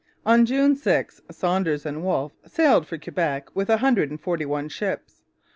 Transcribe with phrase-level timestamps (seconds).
[0.25, 4.67] On June 6 Saunders and Wolfe sailed for Quebec with a hundred and forty one
[4.67, 5.21] ships.